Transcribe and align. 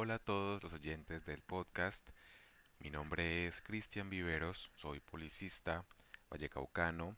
Hola 0.00 0.14
a 0.14 0.18
todos 0.20 0.62
los 0.62 0.72
oyentes 0.72 1.26
del 1.26 1.42
podcast. 1.42 2.08
Mi 2.78 2.88
nombre 2.88 3.48
es 3.48 3.60
Cristian 3.60 4.08
Viveros, 4.08 4.70
soy 4.76 5.00
policista 5.00 5.84
vallecaucano 6.30 7.16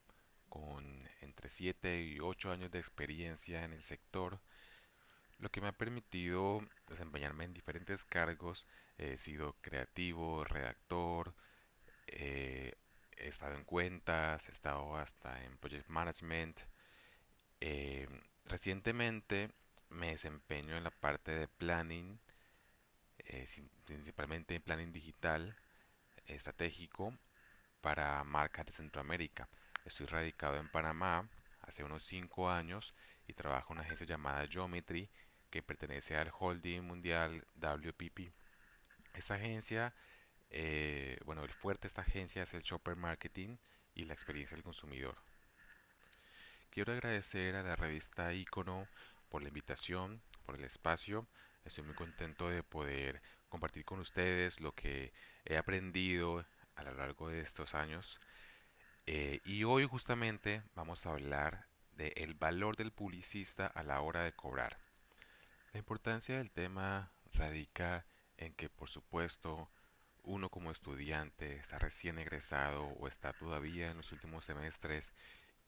con 0.49 1.07
entre 1.21 1.51
7 1.51 2.03
y 2.03 2.21
8 2.21 2.51
años 2.51 2.71
de 2.71 2.79
experiencia 2.79 3.65
en 3.65 3.75
el 3.75 3.83
sector, 3.83 4.41
lo 5.41 5.51
que 5.51 5.61
me 5.61 5.69
ha 5.69 5.73
permitido 5.73 6.67
desempeñarme 6.87 7.45
en 7.45 7.53
diferentes 7.53 8.07
cargos. 8.07 8.67
He 8.97 9.19
sido 9.19 9.57
creativo, 9.61 10.45
redactor, 10.45 11.35
eh, 12.07 12.73
he 13.19 13.29
estado 13.29 13.57
en 13.57 13.65
cuentas, 13.65 14.49
he 14.49 14.53
estado 14.53 14.97
hasta 14.97 15.45
en 15.45 15.59
project 15.59 15.87
management. 15.91 16.59
Eh, 17.61 18.09
recientemente 18.47 19.51
me 19.91 20.13
desempeño 20.13 20.79
en 20.79 20.85
la 20.85 20.91
parte 20.91 21.33
de 21.33 21.47
planning, 21.47 22.19
eh, 23.33 23.47
principalmente 23.85 24.57
en 24.57 24.63
planning 24.63 24.93
digital 24.93 25.57
estratégico 26.27 27.17
para 27.81 28.25
marcas 28.25 28.67
de 28.67 28.73
Centroamérica. 28.73 29.49
Estoy 29.85 30.07
radicado 30.07 30.57
en 30.57 30.69
Panamá 30.69 31.29
hace 31.63 31.85
unos 31.85 32.03
5 32.05 32.51
años 32.51 32.95
y 33.29 33.35
trabajo 33.35 33.73
en 33.73 33.79
una 33.79 33.87
agencia 33.87 34.07
llamada 34.07 34.47
Geometry 34.49 35.09
que 35.49 35.63
pertenece 35.63 36.17
al 36.17 36.33
holding 36.37 36.83
mundial 36.83 37.47
WPP. 37.55 38.33
Esta 39.15 39.35
agencia, 39.35 39.95
eh, 40.51 41.19
bueno, 41.25 41.45
el 41.45 41.53
fuerte 41.53 41.83
de 41.83 41.89
esta 41.89 42.03
agencia 42.03 42.43
es 42.43 42.55
el 42.55 42.63
shopper 42.63 42.97
marketing 42.97 43.57
y 43.95 44.07
la 44.07 44.15
experiencia 44.15 44.57
del 44.57 44.65
consumidor. 44.65 45.17
Quiero 46.71 46.93
agradecer 46.93 47.55
a 47.55 47.63
la 47.63 47.77
revista 47.77 48.33
Icono 48.33 48.89
por 49.29 49.43
la 49.43 49.49
invitación, 49.49 50.21
por 50.47 50.57
el 50.57 50.65
espacio. 50.65 51.29
Estoy 51.65 51.85
muy 51.85 51.95
contento 51.95 52.49
de 52.49 52.63
poder 52.63 53.23
compartir 53.49 53.85
con 53.85 54.01
ustedes 54.01 54.61
lo 54.61 54.75
que 54.75 55.13
he 55.45 55.57
aprendido 55.57 56.45
a 56.75 56.83
lo 56.83 56.95
largo 56.95 57.29
de 57.29 57.41
estos 57.41 57.75
años. 57.75 58.19
Eh, 59.07 59.41
y 59.45 59.65
hoy 59.65 59.87
justamente 59.87 60.63
vamos 60.75 61.07
a 61.07 61.11
hablar 61.11 61.67
del 61.93 62.13
el 62.17 62.35
valor 62.35 62.77
del 62.77 62.93
publicista 62.93 63.67
a 63.67 63.83
la 63.83 64.01
hora 64.01 64.25
de 64.25 64.33
cobrar. 64.33 64.79
La 65.73 65.79
importancia 65.79 66.39
del 66.39 66.51
tema 66.51 67.13
radica 67.33 68.07
en 68.37 68.55
que, 68.55 68.69
por 68.69 68.89
supuesto, 68.89 69.71
uno 70.23 70.49
como 70.49 70.71
estudiante 70.71 71.57
está 71.57 71.79
recién 71.79 72.19
egresado 72.19 72.85
o 72.85 73.09
está 73.09 73.33
todavía 73.33 73.91
en 73.91 73.97
los 73.99 74.13
últimos 74.13 74.45
semestres 74.45 75.13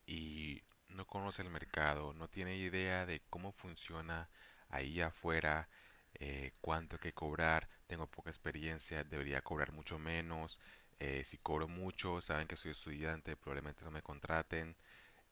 y 0.07 0.63
no 0.89 1.07
conoce 1.07 1.43
el 1.43 1.51
mercado, 1.51 2.13
no 2.15 2.29
tiene 2.29 2.57
idea 2.57 3.07
de 3.07 3.23
cómo 3.31 3.53
funciona 3.53 4.29
ahí 4.69 5.01
afuera, 5.01 5.69
eh, 6.15 6.51
cuánto 6.61 6.97
hay 6.97 7.01
que 7.01 7.13
cobrar, 7.15 7.69
tengo 7.87 8.07
poca 8.07 8.31
experiencia, 8.31 9.05
debería 9.05 9.43
cobrar 9.43 9.73
mucho 9.73 9.99
menos, 9.99 10.61
eh, 10.99 11.25
si 11.25 11.39
cobro 11.39 11.69
mucho, 11.69 12.21
saben 12.21 12.47
que 12.49 12.57
soy 12.57 12.73
estudiante, 12.73 13.37
probablemente 13.37 13.85
no 13.85 13.91
me 13.91 14.03
contraten, 14.03 14.77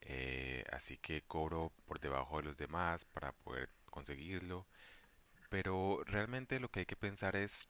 eh, 0.02 0.64
así 0.72 0.98
que 0.98 1.22
cobro 1.22 1.72
por 1.86 2.00
debajo 2.00 2.38
de 2.38 2.44
los 2.44 2.56
demás 2.58 3.04
para 3.04 3.32
poder 3.32 3.70
conseguirlo. 3.86 4.66
Pero 5.50 6.02
realmente 6.06 6.60
lo 6.60 6.70
que 6.70 6.80
hay 6.80 6.86
que 6.86 6.96
pensar 6.96 7.36
es 7.36 7.68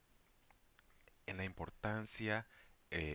en 1.27 1.37
la 1.39 1.45
importancia 1.45 2.47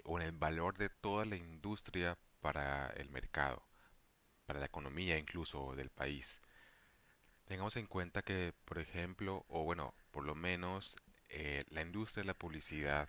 o 0.06 0.20
en 0.20 0.26
el 0.26 0.32
valor 0.32 0.78
de 0.78 0.90
toda 0.90 1.26
la 1.26 1.36
industria 1.36 2.18
para 2.42 2.88
el 2.96 3.10
mercado 3.10 3.62
para 4.46 4.60
la 4.60 4.66
economía 4.68 5.18
incluso 5.18 5.76
del 5.76 5.90
país. 5.90 6.42
Tengamos 7.48 7.76
en 7.78 7.86
cuenta 7.86 8.24
que, 8.24 8.54
por 8.66 8.80
ejemplo, 8.80 9.46
o 9.50 9.64
bueno, 9.64 9.94
por 10.12 10.24
lo 10.26 10.34
menos 10.34 10.96
eh, 11.30 11.64
la 11.70 11.82
industria 11.82 12.24
de 12.24 12.28
la 12.28 12.34
publicidad 12.34 13.08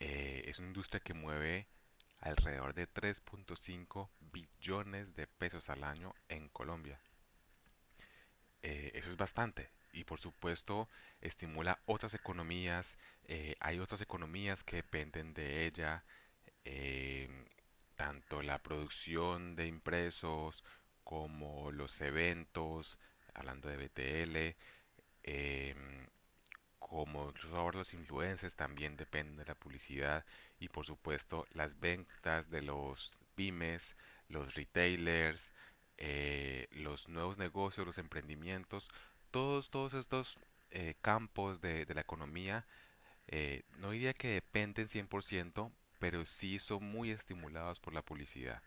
eh, 0.00 0.44
es 0.46 0.58
una 0.58 0.68
industria 0.68 1.00
que 1.00 1.12
mueve 1.12 1.66
alrededor 2.20 2.74
de 2.74 2.88
3.5 2.88 4.08
billones 4.32 5.14
de 5.14 5.26
pesos 5.26 5.68
al 5.68 5.84
año 5.84 6.14
en 6.30 6.48
Colombia. 6.48 6.98
Eh, 8.62 8.92
eso 8.94 9.10
es 9.10 9.16
bastante 9.18 9.70
y 9.92 10.04
por 10.04 10.20
supuesto 10.20 10.88
estimula 11.20 11.80
otras 11.86 12.14
economías, 12.14 12.98
hay 13.60 13.78
otras 13.78 14.00
economías 14.00 14.62
que 14.64 14.76
dependen 14.76 15.34
de 15.34 15.66
ella, 15.66 16.04
tanto 17.96 18.42
la 18.42 18.58
producción 18.58 19.56
de 19.56 19.66
impresos 19.66 20.62
como 21.08 21.72
los 21.72 22.02
eventos, 22.02 22.98
hablando 23.32 23.70
de 23.70 23.78
BTL, 23.78 24.56
em, 25.22 26.06
como 26.78 27.28
incluso 27.30 27.56
ahora 27.56 27.78
los 27.78 27.94
influencers 27.94 28.54
también 28.56 28.96
dependen 28.98 29.38
de 29.38 29.46
la 29.46 29.54
publicidad 29.54 30.26
y 30.60 30.68
por 30.68 30.84
supuesto 30.86 31.46
las 31.52 31.80
ventas 31.80 32.50
de 32.50 32.60
los 32.62 33.18
pymes, 33.36 33.96
los 34.28 34.54
retailers, 34.54 35.54
eh, 35.96 36.68
los 36.72 37.08
nuevos 37.08 37.38
negocios, 37.38 37.86
los 37.86 37.98
emprendimientos, 37.98 38.90
todos, 39.30 39.70
todos 39.70 39.94
estos 39.94 40.38
eh, 40.70 40.94
campos 41.00 41.62
de, 41.62 41.86
de, 41.86 41.94
la 41.94 42.02
economía, 42.02 42.66
eh, 43.28 43.62
no 43.78 43.92
diría 43.92 44.12
que 44.14 44.28
dependen 44.28 44.88
100%, 44.88 45.72
pero 45.98 46.24
sí 46.26 46.58
son 46.58 46.84
muy 46.84 47.10
estimulados 47.12 47.80
por 47.80 47.94
la 47.94 48.02
publicidad. 48.02 48.62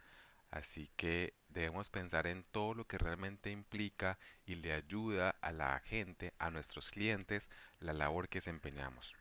Así 0.52 0.92
que 0.98 1.34
debemos 1.48 1.90
pensar 1.90 2.28
en 2.28 2.44
todo 2.44 2.74
lo 2.74 2.86
que 2.86 2.98
realmente 2.98 3.52
implica 3.52 4.20
y 4.46 4.56
le 4.56 4.74
ayuda 4.74 5.30
a 5.42 5.54
la 5.54 5.80
gente, 5.80 6.34
a 6.40 6.52
nuestros 6.52 6.92
clientes, 6.92 7.50
la 7.80 7.94
labor 7.94 8.28
que 8.28 8.40
desempeñamos. 8.40 9.16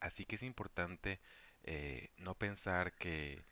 Así 0.00 0.24
que 0.24 0.36
es 0.36 0.44
importante 0.44 1.20
eh, 1.64 2.10
no 2.18 2.36
pensar 2.36 2.92
que 2.94 3.44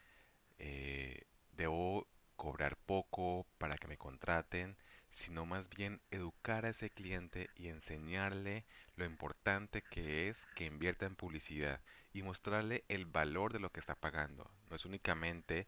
eh, 0.59 1.27
debo 1.53 2.07
cobrar 2.37 2.77
poco 2.77 3.47
para 3.59 3.77
que 3.77 3.89
me 3.89 3.99
contraten, 3.99 4.77
sino 5.11 5.47
más 5.47 5.69
bien 5.69 6.01
educar 6.11 6.65
a 6.65 6.71
ese 6.71 6.91
cliente 6.91 7.49
y 7.57 7.69
enseñarle 7.69 8.65
lo 8.97 9.05
importante 9.05 9.83
que 9.83 10.29
es 10.29 10.47
que 10.55 10.67
invierta 10.67 11.07
en 11.07 11.17
publicidad 11.17 11.81
y 12.13 12.23
mostrarle 12.23 12.85
el 12.89 13.07
valor 13.07 13.53
de 13.53 13.61
lo 13.61 13.71
que 13.71 13.81
está 13.81 13.97
pagando. 13.97 14.49
No 14.71 14.77
es 14.77 14.85
únicamente 14.85 15.67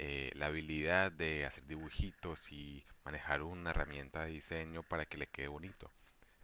eh, 0.00 0.30
la 0.36 0.46
habilidad 0.46 1.10
de 1.10 1.44
hacer 1.44 1.66
dibujitos 1.66 2.52
y 2.52 2.86
manejar 3.04 3.42
una 3.42 3.70
herramienta 3.70 4.24
de 4.24 4.30
diseño 4.30 4.84
para 4.84 5.06
que 5.06 5.18
le 5.18 5.26
quede 5.26 5.48
bonito. 5.48 5.90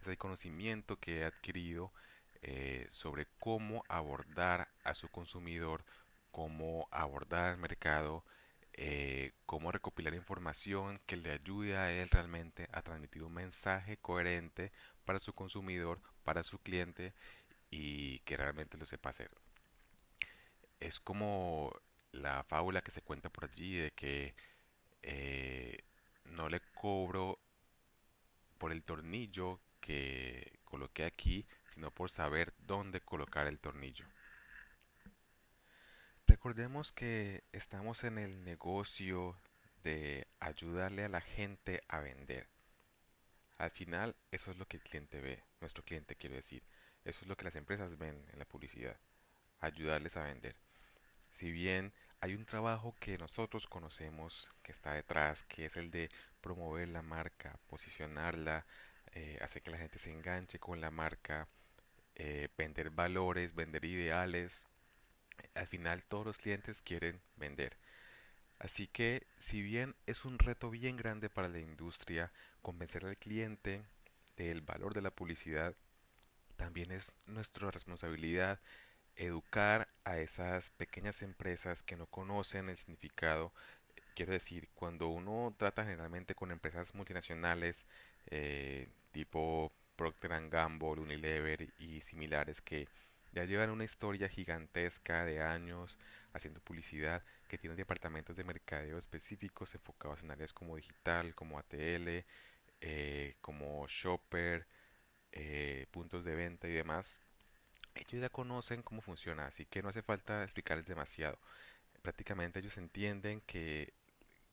Es 0.01 0.07
el 0.07 0.17
conocimiento 0.17 0.97
que 0.99 1.19
he 1.19 1.23
adquirido 1.23 1.93
eh, 2.41 2.85
sobre 2.89 3.27
cómo 3.39 3.85
abordar 3.87 4.67
a 4.83 4.93
su 4.93 5.07
consumidor, 5.07 5.85
cómo 6.31 6.89
abordar 6.91 7.53
el 7.53 7.57
mercado, 7.57 8.25
eh, 8.73 9.31
cómo 9.45 9.71
recopilar 9.71 10.13
información 10.15 10.99
que 11.05 11.15
le 11.15 11.31
ayude 11.31 11.77
a 11.77 11.93
él 11.93 12.09
realmente 12.09 12.67
a 12.73 12.81
transmitir 12.81 13.23
un 13.23 13.35
mensaje 13.35 13.95
coherente 13.95 14.73
para 15.05 15.19
su 15.19 15.31
consumidor, 15.31 16.01
para 16.25 16.43
su 16.43 16.59
cliente 16.59 17.13
y 17.71 18.19
que 18.19 18.35
realmente 18.35 18.77
lo 18.77 18.85
sepa 18.85 19.11
hacer. 19.11 19.31
Es 20.81 20.99
como 20.99 21.71
la 22.25 22.43
fábula 22.43 22.81
que 22.81 22.91
se 22.91 23.01
cuenta 23.01 23.29
por 23.29 23.45
allí 23.45 23.75
de 23.75 23.91
que 23.91 24.35
eh, 25.03 25.83
no 26.25 26.49
le 26.49 26.59
cobro 26.73 27.39
por 28.57 28.71
el 28.71 28.83
tornillo 28.83 29.61
que 29.79 30.59
coloqué 30.63 31.05
aquí, 31.05 31.45
sino 31.69 31.91
por 31.91 32.09
saber 32.09 32.53
dónde 32.57 33.01
colocar 33.01 33.45
el 33.47 33.59
tornillo. 33.59 34.05
Recordemos 36.25 36.91
que 36.91 37.43
estamos 37.51 38.03
en 38.03 38.17
el 38.17 38.43
negocio 38.43 39.39
de 39.83 40.27
ayudarle 40.39 41.03
a 41.05 41.09
la 41.09 41.21
gente 41.21 41.83
a 41.87 41.99
vender. 41.99 42.47
Al 43.59 43.69
final, 43.69 44.15
eso 44.31 44.49
es 44.49 44.57
lo 44.57 44.67
que 44.67 44.77
el 44.77 44.83
cliente 44.83 45.21
ve, 45.21 45.43
nuestro 45.61 45.83
cliente 45.83 46.15
quiero 46.15 46.35
decir. 46.35 46.63
Eso 47.03 47.19
es 47.21 47.27
lo 47.27 47.37
que 47.37 47.45
las 47.45 47.55
empresas 47.55 47.99
ven 47.99 48.25
en 48.33 48.39
la 48.39 48.45
publicidad, 48.45 48.99
ayudarles 49.59 50.17
a 50.17 50.23
vender. 50.23 50.55
Si 51.31 51.51
bien 51.51 51.93
hay 52.25 52.33
un 52.33 52.45
trabajo 52.45 52.95
que 52.99 53.19
nosotros 53.19 53.67
conocemos 53.67 54.51
que 54.63 54.71
está 54.71 54.93
detrás, 54.93 55.43
que 55.43 55.65
es 55.65 55.77
el 55.77 55.91
de 55.91 56.09
promover 56.41 56.89
la 56.89 57.03
marca, 57.03 57.59
posicionarla, 57.67 58.65
eh, 59.13 59.37
hacer 59.41 59.61
que 59.61 59.69
la 59.69 59.77
gente 59.77 59.99
se 59.99 60.11
enganche 60.11 60.57
con 60.57 60.81
la 60.81 60.89
marca, 60.89 61.47
eh, 62.15 62.49
vender 62.57 62.89
valores, 62.89 63.53
vender 63.53 63.85
ideales, 63.85 64.65
al 65.53 65.67
final 65.67 66.03
todos 66.03 66.25
los 66.25 66.39
clientes 66.39 66.81
quieren 66.81 67.21
vender. 67.35 67.77
Así 68.57 68.87
que 68.87 69.27
si 69.37 69.61
bien 69.61 69.95
es 70.07 70.25
un 70.25 70.39
reto 70.39 70.71
bien 70.71 70.97
grande 70.97 71.29
para 71.29 71.47
la 71.47 71.59
industria 71.59 72.31
convencer 72.63 73.05
al 73.05 73.17
cliente 73.17 73.85
del 74.35 74.61
valor 74.61 74.95
de 74.95 75.03
la 75.03 75.11
publicidad, 75.11 75.75
también 76.55 76.91
es 76.91 77.13
nuestra 77.27 77.69
responsabilidad 77.69 78.59
educar 79.15 79.87
a 80.03 80.19
esas 80.19 80.69
pequeñas 80.71 81.21
empresas 81.21 81.83
que 81.83 81.95
no 81.97 82.07
conocen 82.07 82.69
el 82.69 82.77
significado. 82.77 83.53
Quiero 84.15 84.33
decir, 84.33 84.69
cuando 84.75 85.07
uno 85.09 85.53
trata 85.57 85.83
generalmente 85.83 86.35
con 86.35 86.51
empresas 86.51 86.95
multinacionales 86.95 87.85
eh, 88.27 88.87
tipo 89.11 89.71
Procter 89.95 90.49
Gamble, 90.49 91.01
Unilever 91.01 91.69
y 91.79 92.01
similares 92.01 92.61
que 92.61 92.87
ya 93.31 93.45
llevan 93.45 93.69
una 93.69 93.83
historia 93.83 94.29
gigantesca 94.29 95.25
de 95.25 95.41
años 95.41 95.97
haciendo 96.33 96.59
publicidad, 96.61 97.23
que 97.47 97.57
tienen 97.57 97.77
departamentos 97.77 98.35
de 98.35 98.43
mercadeo 98.45 98.97
específicos 98.97 99.75
enfocados 99.75 100.23
en 100.23 100.31
áreas 100.31 100.53
como 100.53 100.75
digital, 100.77 101.35
como 101.35 101.59
ATL, 101.59 102.25
eh, 102.81 103.35
como 103.41 103.85
shopper, 103.87 104.67
eh, 105.33 105.87
puntos 105.91 106.25
de 106.25 106.35
venta 106.35 106.67
y 106.67 106.73
demás. 106.73 107.19
Ellos 107.95 108.21
ya 108.21 108.29
conocen 108.29 108.83
cómo 108.83 109.01
funciona, 109.01 109.47
así 109.47 109.65
que 109.65 109.81
no 109.81 109.89
hace 109.89 110.01
falta 110.01 110.43
explicarles 110.43 110.85
demasiado. 110.85 111.37
Prácticamente 112.01 112.59
ellos 112.59 112.77
entienden 112.77 113.41
que, 113.41 113.93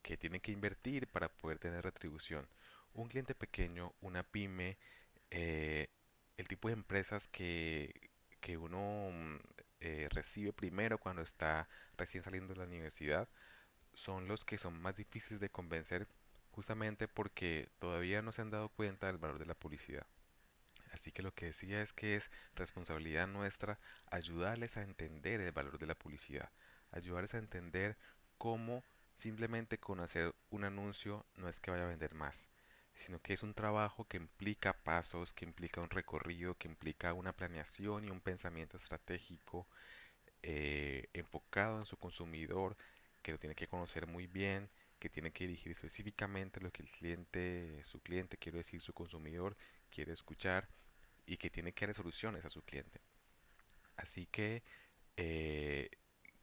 que 0.02 0.16
tienen 0.16 0.40
que 0.40 0.52
invertir 0.52 1.08
para 1.08 1.28
poder 1.30 1.58
tener 1.58 1.84
retribución. 1.84 2.48
Un 2.94 3.08
cliente 3.08 3.34
pequeño, 3.34 3.94
una 4.02 4.22
pyme, 4.24 4.78
eh, 5.30 5.88
el 6.36 6.48
tipo 6.48 6.68
de 6.68 6.74
empresas 6.74 7.28
que, 7.28 8.10
que 8.40 8.58
uno 8.58 9.10
mm, 9.12 9.36
eh, 9.80 10.08
recibe 10.10 10.52
primero 10.52 10.98
cuando 10.98 11.22
está 11.22 11.68
recién 11.98 12.24
saliendo 12.24 12.54
de 12.54 12.60
la 12.60 12.66
universidad 12.66 13.28
son 13.94 14.28
los 14.28 14.44
que 14.44 14.58
son 14.58 14.80
más 14.82 14.96
difíciles 14.96 15.40
de 15.40 15.50
convencer 15.50 16.08
justamente 16.52 17.08
porque 17.08 17.70
todavía 17.80 18.22
no 18.22 18.32
se 18.32 18.42
han 18.42 18.50
dado 18.50 18.68
cuenta 18.70 19.08
del 19.08 19.18
valor 19.18 19.38
de 19.38 19.46
la 19.46 19.54
publicidad. 19.54 20.06
Así 20.92 21.10
que 21.10 21.22
lo 21.22 21.34
que 21.34 21.46
decía 21.46 21.82
es 21.82 21.92
que 21.92 22.16
es 22.16 22.30
responsabilidad 22.54 23.26
nuestra 23.26 23.78
ayudarles 24.10 24.76
a 24.76 24.82
entender 24.82 25.40
el 25.40 25.52
valor 25.52 25.78
de 25.78 25.86
la 25.86 25.94
publicidad, 25.94 26.50
ayudarles 26.92 27.34
a 27.34 27.38
entender 27.38 27.96
cómo 28.38 28.84
simplemente 29.14 29.78
con 29.78 30.00
hacer 30.00 30.34
un 30.50 30.64
anuncio 30.64 31.24
no 31.36 31.48
es 31.48 31.60
que 31.60 31.70
vaya 31.70 31.84
a 31.84 31.88
vender 31.88 32.14
más, 32.14 32.48
sino 32.94 33.20
que 33.20 33.32
es 33.32 33.42
un 33.42 33.54
trabajo 33.54 34.06
que 34.06 34.18
implica 34.18 34.74
pasos, 34.74 35.32
que 35.32 35.44
implica 35.46 35.80
un 35.80 35.90
recorrido, 35.90 36.56
que 36.56 36.68
implica 36.68 37.14
una 37.14 37.32
planeación 37.32 38.04
y 38.04 38.10
un 38.10 38.20
pensamiento 38.20 38.76
estratégico 38.76 39.66
eh, 40.42 41.08
enfocado 41.14 41.78
en 41.78 41.86
su 41.86 41.96
consumidor, 41.96 42.76
que 43.22 43.32
lo 43.32 43.38
tiene 43.38 43.54
que 43.54 43.68
conocer 43.68 44.06
muy 44.06 44.26
bien, 44.26 44.68
que 44.98 45.08
tiene 45.08 45.32
que 45.32 45.46
dirigir 45.46 45.72
específicamente 45.72 46.60
lo 46.60 46.70
que 46.70 46.82
el 46.82 46.90
cliente, 46.90 47.82
su 47.84 48.00
cliente, 48.00 48.36
quiero 48.36 48.58
decir 48.58 48.80
su 48.80 48.92
consumidor, 48.92 49.56
quiere 49.90 50.12
escuchar 50.12 50.68
y 51.26 51.36
que 51.38 51.50
tiene 51.50 51.72
que 51.72 51.86
dar 51.86 51.94
soluciones 51.94 52.44
a 52.44 52.48
su 52.50 52.62
cliente. 52.62 53.00
Así 53.96 54.26
que 54.26 54.62
eh, 55.16 55.90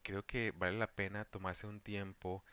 creo 0.03 0.25
que 0.25 0.51
vale 0.51 0.77
la 0.77 0.87
pena 0.87 1.25
tomarse 1.25 1.67
un 1.67 1.81
tiempo 1.81 2.43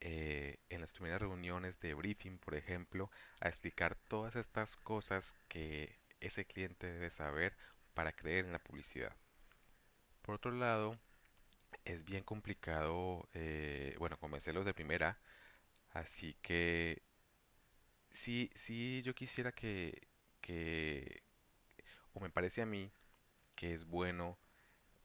eh, 0.00 0.58
en 0.70 0.80
las 0.80 0.92
primeras 0.92 1.20
reuniones 1.20 1.80
de 1.80 1.94
briefing, 1.94 2.38
por 2.38 2.54
ejemplo, 2.54 3.10
a 3.40 3.48
explicar 3.48 3.94
todas 4.08 4.36
estas 4.36 4.76
cosas 4.76 5.34
que 5.48 5.98
ese 6.20 6.44
cliente 6.46 6.86
debe 6.92 7.10
saber 7.10 7.56
para 7.94 8.12
creer 8.12 8.46
en 8.46 8.52
la 8.52 8.58
publicidad. 8.62 9.16
Por 10.22 10.34
otro 10.36 10.52
lado, 10.52 10.98
es 11.84 12.04
bien 12.04 12.24
complicado, 12.24 13.28
eh, 13.34 13.96
bueno, 13.98 14.18
convencerlos 14.18 14.64
de 14.66 14.74
primera, 14.74 15.20
así 15.92 16.34
que 16.42 17.02
sí, 18.10 18.50
sí, 18.54 19.02
yo 19.04 19.14
quisiera 19.14 19.52
que, 19.52 20.08
que, 20.40 21.22
o 22.14 22.20
me 22.20 22.30
parece 22.30 22.62
a 22.62 22.66
mí, 22.66 22.92
que 23.56 23.74
es 23.74 23.86
bueno 23.86 24.38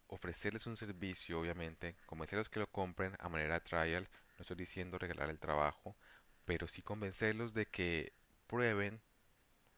ofrecerles 0.07 0.67
un 0.67 0.77
servicio, 0.77 1.39
obviamente, 1.39 1.95
convencerlos 2.05 2.49
que 2.49 2.59
lo 2.59 2.71
compren 2.71 3.15
a 3.19 3.29
manera 3.29 3.59
trial, 3.61 4.09
no 4.37 4.41
estoy 4.41 4.57
diciendo 4.57 4.97
regalar 4.99 5.29
el 5.29 5.39
trabajo, 5.39 5.95
pero 6.45 6.67
sí 6.67 6.81
convencerlos 6.81 7.53
de 7.53 7.65
que 7.67 8.13
prueben, 8.47 9.01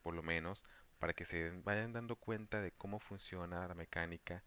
por 0.04 0.14
lo 0.14 0.24
menos, 0.24 0.64
para 1.00 1.14
que 1.14 1.26
se 1.26 1.52
vayan 1.64 1.94
dando 1.94 2.16
cuenta 2.18 2.62
de 2.62 2.72
cómo 2.74 3.00
funciona 3.00 3.68
la 3.68 3.76
mecánica 3.76 4.44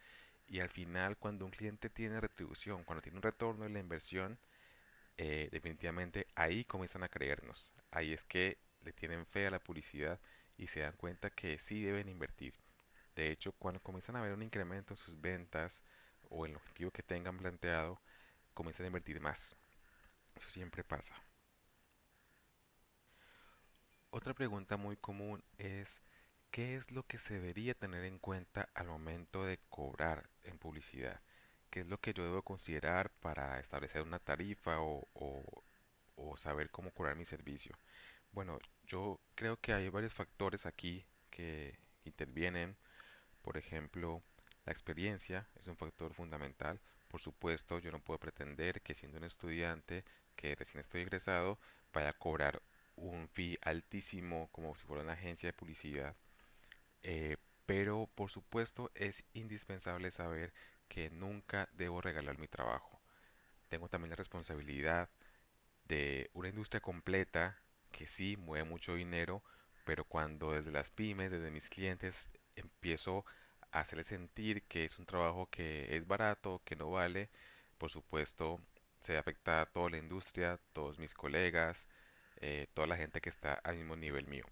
y 0.47 0.61
al 0.61 0.71
final 0.71 1.17
cuando 1.19 1.45
un 1.47 1.51
cliente 1.53 1.91
tiene 1.91 2.21
retribución, 2.21 2.85
cuando 2.85 3.03
tiene 3.03 3.19
un 3.19 3.23
retorno 3.23 3.65
de 3.65 3.71
la 3.71 3.81
inversión, 3.81 4.39
eh, 5.19 5.49
definitivamente 5.53 6.27
ahí 6.37 6.65
comienzan 6.65 7.03
a 7.05 7.09
creernos. 7.09 7.73
Ahí 7.91 8.13
es 8.13 8.25
que 8.25 8.59
le 8.83 8.93
tienen 8.93 9.27
fe 9.27 9.47
a 9.47 9.51
la 9.53 9.61
publicidad 9.61 10.21
y 10.59 10.69
se 10.69 10.81
dan 10.81 10.95
cuenta 10.97 11.31
que 11.31 11.59
sí 11.59 11.83
deben 11.83 12.09
invertir. 12.09 12.55
De 13.17 13.31
hecho, 13.31 13.53
cuando 13.53 13.81
comienzan 13.81 14.17
a 14.17 14.23
ver 14.23 14.33
un 14.35 14.43
incremento 14.43 14.95
en 14.95 14.99
sus 14.99 15.21
ventas 15.21 15.83
o 16.31 16.47
en 16.47 16.53
el 16.53 16.57
objetivo 16.59 16.91
que 16.91 17.03
tengan 17.03 17.39
planteado, 17.39 18.01
comienzan 18.55 18.85
a 18.85 18.89
invertir 18.89 19.21
más. 19.21 19.57
Eso 20.37 20.51
siempre 20.51 20.85
pasa. 20.85 21.17
Otra 24.11 24.33
pregunta 24.35 24.77
muy 24.77 24.97
común 24.97 25.43
es 25.59 26.03
¿qué 26.53 26.77
es 26.77 26.93
lo 26.93 27.03
que 27.05 27.19
se 27.19 27.35
debería 27.35 27.75
tener 27.75 28.05
en 28.05 28.19
cuenta 28.21 28.69
al 28.75 28.87
momento 28.87 29.45
de 29.45 29.59
cobrar 29.71 30.29
en 30.45 30.59
publicidad? 30.59 31.21
¿Qué 31.71 31.81
es 31.81 31.87
lo 31.89 31.99
que 32.01 32.13
yo 32.15 32.23
debo 32.25 32.43
considerar 32.43 33.11
para 33.21 33.59
establecer 33.59 34.03
una 34.03 34.19
tarifa 34.21 34.81
o, 34.81 35.09
o 36.17 36.37
saber 36.37 36.71
cómo 36.71 36.91
cobrar 36.93 37.17
mi 37.17 37.25
servicio? 37.25 37.77
Bueno, 38.33 38.59
yo 38.85 39.21
creo 39.35 39.59
que 39.61 39.73
hay 39.73 39.89
varios 39.91 40.15
factores 40.15 40.67
aquí 40.67 41.07
que 41.31 41.79
intervienen. 42.05 42.77
Por 43.43 43.57
ejemplo, 43.57 44.23
la 44.65 44.73
experiencia 44.73 45.49
es 45.57 45.67
un 45.69 45.77
factor 45.77 46.15
fundamental. 46.15 46.81
Por 47.09 47.21
supuesto, 47.21 47.79
yo 47.79 47.93
no 47.93 48.01
puedo 48.01 48.19
pretender 48.19 48.81
que 48.83 48.95
siendo 48.95 49.19
un 49.19 49.25
estudiante 49.25 50.05
que 50.37 50.55
recién 50.55 50.81
estoy 50.81 51.03
egresado 51.03 51.59
vaya 51.93 52.11
a 52.11 52.19
cobrar 52.19 52.63
un 52.97 53.29
fee 53.29 53.59
altísimo 53.63 54.49
como 54.53 54.75
si 54.77 54.85
fuera 54.87 55.03
una 55.03 55.15
agencia 55.15 55.49
de 55.49 55.53
publicidad. 55.53 56.17
Eh, 57.03 57.37
pero 57.67 58.09
por 58.15 58.31
supuesto 58.31 58.91
es 58.95 59.25
indispensable 59.35 60.11
saber 60.11 60.53
que 60.89 61.11
nunca 61.11 61.69
debo 61.73 62.01
regalar 62.01 62.39
mi 62.39 62.49
trabajo. 62.49 63.01
Tengo 63.69 63.89
también 63.89 64.11
la 64.11 64.17
responsabilidad 64.17 65.11
de 65.85 66.31
una 66.35 66.49
industria 66.49 66.81
completa 66.81 67.63
que 67.91 68.07
sí 68.07 68.37
mueve 68.37 68.69
mucho 68.69 68.95
dinero, 68.95 69.43
pero 69.85 70.05
cuando 70.05 70.53
desde 70.53 70.71
las 70.73 70.91
pymes, 70.91 71.31
desde 71.31 71.51
mis 71.51 71.69
clientes, 71.71 72.31
empiezo 72.57 73.25
a 73.71 73.81
hacerles 73.81 74.09
sentir 74.09 74.63
que 74.65 74.85
es 74.85 74.99
un 74.99 75.07
trabajo 75.07 75.49
que 75.51 75.97
es 75.97 76.07
barato, 76.07 76.63
que 76.65 76.77
no 76.77 76.91
vale, 76.91 77.31
por 77.79 77.91
supuesto 77.91 78.61
se 79.01 79.19
afecta 79.19 79.63
a 79.63 79.67
toda 79.67 79.91
la 79.91 79.99
industria, 79.99 80.61
todos 80.73 80.99
mis 80.99 81.15
colegas, 81.15 81.89
eh, 82.41 82.69
toda 82.75 82.87
la 82.87 82.97
gente 82.97 83.21
que 83.21 83.31
está 83.31 83.55
al 83.55 83.77
mismo 83.77 83.97
nivel 83.97 84.27
mío. 84.29 84.45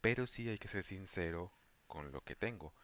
Pero 0.00 0.26
sí 0.26 0.48
hay 0.48 0.58
que 0.58 0.68
ser 0.68 0.82
sincero 0.82 1.52
con 1.86 2.12
lo 2.12 2.22
que 2.22 2.36
tengo. 2.36 2.74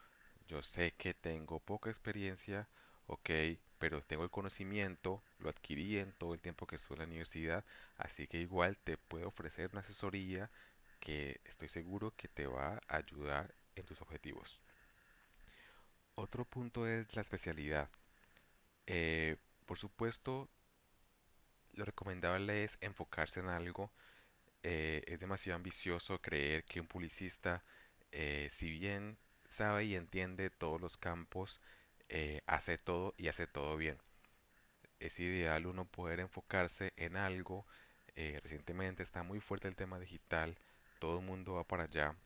Yo 0.48 0.62
sé 0.62 0.92
que 0.92 1.14
tengo 1.14 1.60
poca 1.60 1.90
experiencia, 1.90 2.68
ok, 3.06 3.30
pero 3.78 4.02
tengo 4.02 4.24
el 4.24 4.30
conocimiento, 4.30 5.22
lo 5.38 5.50
adquirí 5.50 5.98
en 5.98 6.12
todo 6.14 6.34
el 6.34 6.40
tiempo 6.40 6.66
que 6.66 6.76
estuve 6.76 6.96
en 6.96 7.00
la 7.00 7.06
universidad, 7.06 7.64
así 7.96 8.26
que 8.28 8.38
igual 8.38 8.78
te 8.78 8.98
puedo 8.98 9.28
ofrecer 9.28 9.70
una 9.72 9.80
asesoría 9.80 10.50
que 11.00 11.40
estoy 11.44 11.68
seguro 11.68 12.14
que 12.16 12.28
te 12.28 12.46
va 12.46 12.80
a 12.88 12.96
ayudar 12.96 13.54
en 13.76 13.84
tus 13.86 14.00
objetivos. 14.02 14.60
Otro 16.16 16.44
punto 16.44 16.86
es 16.86 17.14
la 17.14 17.22
especialidad. 17.22 17.90
Eh, 18.86 19.36
por 19.66 19.78
supuesto, 19.78 20.48
lo 21.74 21.84
recomendable 21.84 22.64
es 22.64 22.78
enfocarse 22.80 23.40
en 23.40 23.48
algo. 23.48 23.92
Eh, 24.62 25.02
es 25.06 25.20
demasiado 25.20 25.56
ambicioso 25.56 26.20
creer 26.22 26.64
que 26.64 26.80
un 26.80 26.88
publicista, 26.88 27.64
eh, 28.12 28.48
si 28.50 28.70
bien 28.70 29.18
sabe 29.50 29.84
y 29.84 29.94
entiende 29.94 30.50
todos 30.50 30.80
los 30.80 30.96
campos, 30.96 31.60
hace 32.46 32.78
todo 32.78 33.14
y 33.18 33.28
hace 33.28 33.46
todo 33.46 33.76
bien. 33.76 33.98
Es 35.00 35.18
ideal 35.20 35.66
uno 35.66 35.86
poder 35.86 36.20
enfocarse 36.20 36.92
en 36.96 37.16
algo. 37.16 37.66
recientemente 38.16 39.02
está 39.02 39.22
muy 39.22 39.40
fuerte 39.40 39.68
el 39.68 39.76
tema 39.76 39.98
digital, 40.00 40.56
todo 40.98 41.18
el 41.20 41.26
mundo 41.26 41.54
va 41.54 41.64
para 41.64 41.84
allá. 41.84 42.16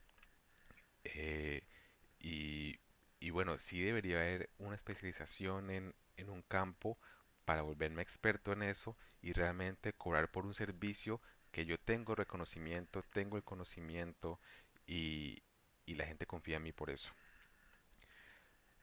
Y, 2.21 2.79
y 3.21 3.31
bueno, 3.31 3.59
sí 3.59 3.83
debería 3.83 4.19
haber 4.19 4.51
una 4.59 4.77
especialización 4.77 5.71
en, 5.71 5.95
en 6.17 6.31
un 6.31 6.43
campo 6.43 6.99
para 7.45 7.63
volverme 7.63 8.03
experto 8.03 8.53
en 8.53 8.63
eso 8.63 8.97
y 9.23 9.33
realmente 9.33 9.93
cobrar 9.93 10.31
por 10.31 10.47
un 10.47 10.55
servicio 10.55 11.21
que 11.53 11.67
yo 11.67 11.79
tengo 11.79 12.15
reconocimiento, 12.15 13.03
tengo 13.13 13.37
el 13.37 13.45
conocimiento 13.45 14.41
y, 14.87 15.43
y 15.87 15.95
la 15.97 16.07
gente 16.07 16.27
confía 16.27 16.57
en 16.59 16.63
mí 16.65 16.73
por 16.73 16.91
eso. 16.91 17.13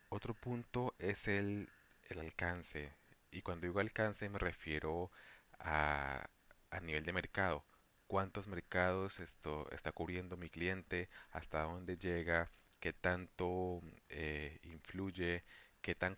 Otro 0.10 0.34
punto 0.34 0.96
es 1.00 1.28
el, 1.28 1.70
el 2.10 2.20
alcance. 2.20 2.94
Y 3.32 3.42
cuando 3.42 3.68
digo 3.68 3.80
alcance 3.80 4.30
me 4.30 4.40
refiero 4.40 5.12
a, 5.60 6.30
a 6.72 6.80
nivel 6.82 7.04
de 7.04 7.14
mercado. 7.14 7.66
¿Cuántos 8.08 8.48
mercados 8.48 9.20
esto 9.20 9.70
está 9.72 9.92
cubriendo 9.92 10.38
mi 10.38 10.50
cliente? 10.50 11.10
¿Hasta 11.32 11.64
dónde 11.64 11.98
llega? 11.98 12.50
¿Qué 12.80 12.94
tanto 12.94 13.82
eh, 14.10 14.60
influye? 14.64 15.44
¿Qué 15.82 15.96
tan, 15.96 16.18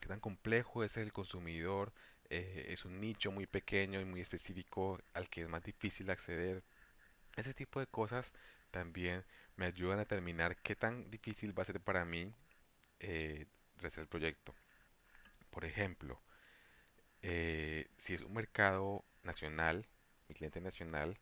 qué 0.00 0.08
tan 0.08 0.20
complejo 0.20 0.84
es 0.84 0.96
el 0.96 1.12
consumidor, 1.12 1.92
eh, 2.30 2.66
es 2.70 2.84
un 2.84 3.00
nicho 3.00 3.30
muy 3.32 3.46
pequeño 3.46 4.00
y 4.00 4.04
muy 4.04 4.20
específico 4.20 4.98
al 5.14 5.28
que 5.30 5.42
es 5.42 5.48
más 5.48 5.62
difícil 5.64 6.10
acceder. 6.10 6.64
Ese 7.36 7.54
tipo 7.54 7.80
de 7.80 7.86
cosas 7.86 8.34
también 8.70 9.24
me 9.56 9.66
ayudan 9.66 9.98
a 9.98 10.02
determinar 10.02 10.56
qué 10.62 10.76
tan 10.76 11.10
difícil 11.10 11.56
va 11.58 11.62
a 11.62 11.66
ser 11.66 11.80
para 11.80 12.04
mí 12.04 12.32
eh, 13.00 13.46
el 13.82 14.08
proyecto. 14.08 14.54
Por 15.50 15.64
ejemplo, 15.64 16.20
eh, 17.22 17.88
si 17.96 18.14
es 18.14 18.22
un 18.22 18.34
mercado 18.34 19.04
nacional, 19.22 19.86
mi 20.32 20.34
cliente 20.34 20.60
nacional, 20.62 21.18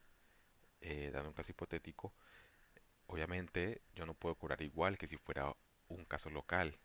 eh, 0.81 1.11
dando 1.13 1.31
un 1.31 1.35
caso 1.35 1.51
hipotético, 1.53 2.15
obviamente 3.09 3.83
yo 3.95 4.07
no 4.07 4.15
puedo 4.15 4.37
cobrar 4.37 4.63
igual 4.63 4.99
que 4.99 5.09
si 5.09 5.17
fuera 5.17 5.55
un 5.89 6.05
caso 6.05 6.31
local. 6.31 6.79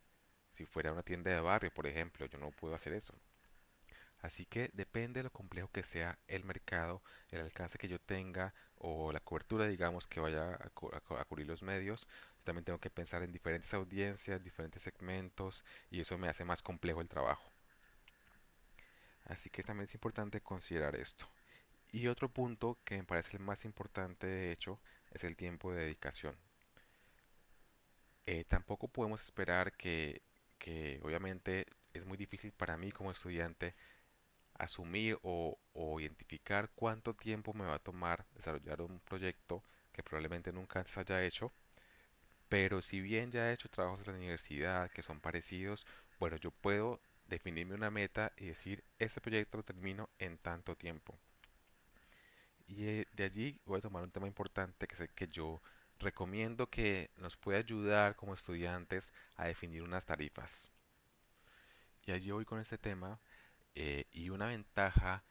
Si 0.52 0.66
fuera 0.66 0.92
una 0.94 1.04
tienda 1.04 1.32
de 1.32 1.42
barrio, 1.42 1.72
por 1.74 1.88
ejemplo, 1.88 2.26
yo 2.28 2.38
no 2.40 2.52
puedo 2.52 2.76
hacer 2.76 2.94
eso. 2.94 3.14
Así 4.20 4.46
que 4.46 4.70
depende 4.74 5.20
de 5.20 5.26
lo 5.26 5.32
complejo 5.32 5.70
que 5.72 5.84
sea 5.84 6.18
el 6.28 6.44
mercado, 6.44 7.02
el 7.32 7.42
alcance 7.42 7.78
que 7.78 7.88
yo 7.88 8.00
tenga 8.00 8.54
o 8.78 9.12
la 9.12 9.20
cobertura, 9.20 9.68
digamos, 9.68 10.08
que 10.08 10.20
vaya 10.20 10.50
a, 10.56 10.72
a 11.22 11.26
cubrir 11.26 11.48
los 11.48 11.62
medios. 11.62 12.08
También 12.44 12.66
tengo 12.66 12.80
que 12.80 12.90
pensar 12.90 13.24
en 13.24 13.32
diferentes 13.32 13.74
audiencias, 13.74 14.44
diferentes 14.44 14.82
segmentos 14.82 15.64
y 15.92 16.00
eso 16.02 16.18
me 16.18 16.28
hace 16.30 16.46
más 16.46 16.62
complejo 16.64 17.02
el 17.02 17.08
trabajo. 17.10 17.52
Así 19.26 19.50
que 19.50 19.62
también 19.62 19.84
es 19.84 19.94
importante 19.94 20.40
considerar 20.42 20.96
esto. 20.96 21.28
Y 21.96 22.10
otro 22.10 22.30
punto 22.30 22.78
que 22.86 22.98
me 22.98 23.06
parece 23.06 23.38
el 23.38 23.42
más 23.44 23.66
importante, 23.66 24.28
de 24.28 24.52
hecho, 24.52 24.80
es 25.10 25.24
el 25.24 25.36
tiempo 25.36 25.72
de 25.72 25.82
dedicación. 25.82 26.38
Eh, 28.26 28.44
tampoco 28.48 28.88
podemos 28.88 29.24
esperar 29.24 29.72
que, 29.78 30.22
que, 30.58 31.00
obviamente, 31.04 31.68
es 31.94 32.06
muy 32.06 32.18
difícil 32.18 32.52
para 32.52 32.78
mí 32.78 32.92
como 32.92 33.12
estudiante 33.12 33.76
asumir 34.56 35.20
o, 35.24 35.60
o 35.74 36.00
identificar 36.02 36.72
cuánto 36.76 37.14
tiempo 37.16 37.54
me 37.54 37.66
va 37.66 37.76
a 37.76 37.80
tomar 37.80 38.26
desarrollar 38.36 38.82
un 38.82 39.00
proyecto 39.02 39.64
que 39.94 40.04
probablemente 40.04 40.54
nunca 40.54 40.86
se 40.88 41.00
haya 41.02 41.24
hecho. 41.26 41.54
Pero 42.50 42.82
si 42.82 43.02
bien 43.02 43.32
ya 43.32 43.50
he 43.52 43.54
hecho 43.54 43.70
trabajos 43.70 44.02
en 44.08 44.14
la 44.14 44.20
universidad 44.20 44.92
que 44.92 45.04
son 45.04 45.20
parecidos, 45.22 45.86
bueno, 46.20 46.38
yo 46.38 46.52
puedo 46.52 47.00
definirme 47.28 47.76
una 47.76 47.92
meta 47.92 48.34
y 48.38 48.48
decir, 48.48 48.84
este 49.00 49.22
proyecto 49.22 49.58
lo 49.58 49.64
termino 49.64 50.10
en 50.20 50.38
tanto 50.40 50.76
tiempo. 50.76 51.20
Y 52.68 52.86
eh, 52.88 53.08
de 53.14 53.24
allí 53.24 53.60
voy 53.66 53.78
a 53.78 53.82
tomar 53.82 54.04
un 54.04 54.12
tema 54.12 54.28
importante 54.28 54.88
que 54.88 55.04
el 55.04 55.10
que 55.10 55.28
yo 55.28 55.62
recomiendo 56.00 56.70
que 56.70 57.12
nos 57.18 57.38
puede 57.38 57.60
ayudar 57.60 58.16
como 58.16 58.34
estudiantes 58.34 59.14
a 59.36 59.46
definir 59.46 59.84
unas 59.84 60.06
tarifas. 60.06 60.72
Y 62.04 62.12
allí 62.12 62.32
voy 62.32 62.46
con 62.46 62.60
este 62.60 62.78
tema 62.78 63.20
eh, 63.76 64.06
y 64.12 64.30
una 64.30 64.48
ventaja 64.48 65.24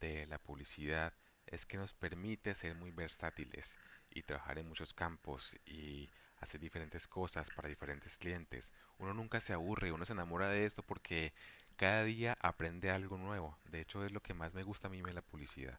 de 0.00 0.26
la 0.26 0.38
publicidad 0.38 1.12
es 1.46 1.66
que 1.66 1.76
nos 1.76 1.92
permite 1.92 2.54
ser 2.54 2.74
muy 2.74 2.90
versátiles 2.90 3.78
y 4.10 4.22
trabajar 4.22 4.58
en 4.58 4.68
muchos 4.68 4.94
campos 4.94 5.56
y 5.66 6.08
hacer 6.38 6.60
diferentes 6.60 7.06
cosas 7.08 7.50
para 7.50 7.68
diferentes 7.68 8.18
clientes. 8.18 8.72
Uno 8.98 9.14
nunca 9.14 9.40
se 9.40 9.52
aburre, 9.52 9.92
uno 9.92 10.06
se 10.06 10.12
enamora 10.12 10.48
de 10.48 10.66
esto 10.66 10.82
porque 10.82 11.32
cada 11.76 12.04
día 12.04 12.36
aprende 12.40 12.90
algo 12.90 13.18
nuevo. 13.18 13.58
De 13.64 13.80
hecho 13.80 14.04
es 14.04 14.12
lo 14.12 14.22
que 14.22 14.34
más 14.34 14.54
me 14.54 14.62
gusta 14.62 14.88
a 14.88 14.90
mí 14.90 15.02
de 15.02 15.12
la 15.12 15.22
publicidad 15.22 15.78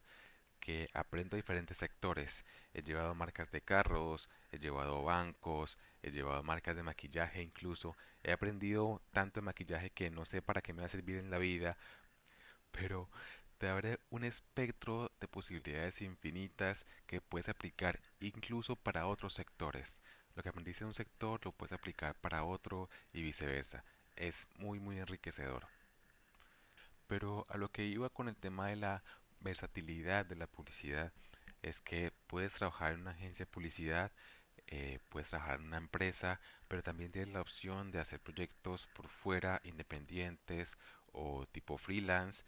que 0.62 0.88
aprendo 0.94 1.36
diferentes 1.36 1.78
sectores. 1.78 2.46
He 2.74 2.84
llevado 2.84 3.14
marcas 3.16 3.52
de 3.52 3.62
carros, 3.62 4.30
he 4.52 4.60
llevado 4.60 5.04
bancos, 5.04 5.78
he 6.04 6.12
llevado 6.12 6.44
marcas 6.44 6.76
de 6.78 6.84
maquillaje 6.84 7.42
incluso. 7.42 7.98
He 8.24 8.32
aprendido 8.32 9.02
tanto 9.12 9.42
de 9.42 9.46
maquillaje 9.46 9.90
que 9.90 10.10
no 10.12 10.24
sé 10.26 10.42
para 10.42 10.62
qué 10.62 10.74
me 10.74 10.82
va 10.82 10.86
a 10.86 10.90
servir 10.90 11.18
en 11.18 11.32
la 11.32 11.40
vida, 11.40 11.78
pero 12.72 13.10
te 13.58 13.68
abre 13.70 14.00
un 14.10 14.24
espectro 14.24 15.12
de 15.20 15.28
posibilidades 15.28 16.02
infinitas 16.02 16.86
que 17.08 17.22
puedes 17.22 17.50
aplicar 17.50 18.00
incluso 18.20 18.76
para 18.76 19.08
otros 19.08 19.34
sectores. 19.34 20.00
Lo 20.36 20.44
que 20.44 20.50
aprendiste 20.50 20.84
en 20.84 20.90
un 20.90 20.94
sector 20.94 21.40
lo 21.46 21.52
puedes 21.52 21.74
aplicar 21.74 22.16
para 22.16 22.44
otro 22.44 22.90
y 23.14 23.22
viceversa. 23.22 23.84
Es 24.16 24.48
muy 24.58 24.80
muy 24.80 25.00
enriquecedor. 25.00 25.68
Pero 27.08 27.46
a 27.50 27.58
lo 27.58 27.70
que 27.70 27.86
iba 27.86 28.10
con 28.10 28.30
el 28.30 28.36
tema 28.36 28.70
de 28.70 28.78
la 28.78 29.04
versatilidad 29.42 30.26
de 30.26 30.36
la 30.36 30.48
publicidad 30.48 31.12
es 31.62 31.82
que 31.82 32.12
puedes 32.28 32.54
trabajar 32.54 32.94
en 32.94 33.02
una 33.02 33.12
agencia 33.12 33.46
de 33.46 33.52
publicidad, 33.52 34.12
eh, 34.68 35.00
puedes 35.10 35.30
trabajar 35.30 35.60
en 35.60 35.68
una 35.68 35.78
empresa, 35.78 36.40
pero 36.68 36.84
también 36.84 37.12
tienes 37.12 37.34
la 37.34 37.42
opción 37.42 37.92
de 37.92 38.00
hacer 38.00 38.20
proyectos 38.22 38.88
por 38.88 39.10
fuera, 39.10 39.62
independientes 39.64 40.78
o 41.14 41.46
tipo 41.48 41.78
freelance, 41.78 42.44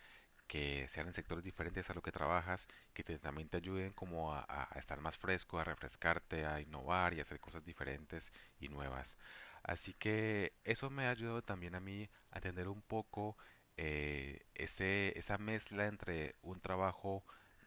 que 0.47 0.87
sean 0.89 1.07
en 1.07 1.13
sectores 1.13 1.43
diferentes 1.43 1.89
a 1.89 1.93
lo 1.93 2.01
que 2.01 2.11
trabajas, 2.11 2.67
que 2.93 3.03
también 3.03 3.49
te 3.49 3.57
ayuden 3.57 3.91
como 3.93 4.33
a, 4.33 4.45
a 4.47 4.79
estar 4.79 4.99
más 5.01 5.17
fresco, 5.17 5.59
a 5.59 5.63
refrescarte, 5.63 6.45
a 6.45 6.61
innovar 6.61 7.13
y 7.13 7.19
hacer 7.21 7.39
cosas 7.39 7.63
diferentes 7.65 8.31
y 8.59 8.69
nuevas. 8.69 9.17
Así 9.63 9.93
que 9.93 10.53
eso 10.63 10.89
me 10.89 11.05
ha 11.07 11.11
ayudado 11.11 11.41
también 11.41 11.75
a 11.75 11.79
mí 11.79 12.09
a 12.31 12.37
entender 12.37 12.67
un 12.67 12.81
poco 12.81 13.37
eh, 13.77 14.45
ese, 14.55 15.17
esa 15.17 15.37
mezcla 15.37 15.87
entre 15.87 16.35
un 16.41 16.59
trabajo 16.59 17.23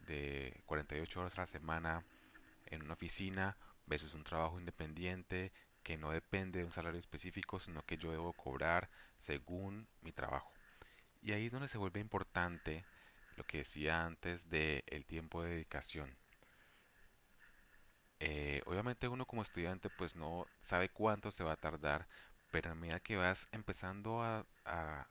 de 0.07 0.63
48 0.67 1.21
horas 1.21 1.39
a 1.39 1.43
la 1.43 1.47
semana 1.47 2.05
en 2.67 2.83
una 2.83 2.95
oficina 2.95 3.57
versus 3.87 4.15
un 4.15 4.25
trabajo 4.25 4.59
independiente 4.59 5.53
que 5.83 5.97
no 5.97 6.11
depende 6.11 6.61
de 6.61 6.65
un 6.65 6.73
salario 6.73 7.01
específico, 7.01 7.61
sino 7.61 7.83
que 7.85 7.97
yo 7.97 8.11
debo 8.11 8.33
cobrar 8.33 8.91
según 9.19 9.89
mi 10.03 10.13
trabajo. 10.13 10.53
Y 11.23 11.33
ahí 11.33 11.47
es 11.47 11.53
donde 11.53 11.69
se 11.69 11.79
vuelve 11.79 12.01
importante 12.01 12.85
lo 13.37 13.45
que 13.45 13.59
decía 13.59 14.05
antes 14.05 14.49
del 14.49 14.83
el 14.87 15.05
tiempo 15.05 15.43
de 15.43 15.51
dedicación. 15.51 16.17
Eh, 18.19 18.63
obviamente 18.67 19.09
uno 19.09 19.27
como 19.27 19.43
estudiante 19.43 19.91
pues 19.91 20.17
no 20.17 20.47
sabe 20.61 20.89
cuánto 20.89 21.31
se 21.31 21.45
va 21.45 21.53
a 21.53 21.57
tardar, 21.57 22.09
pero 22.51 22.71
a 22.71 22.75
medida 22.75 23.01
que 23.01 23.17
vas 23.17 23.49
empezando 23.53 24.23
a, 24.23 24.47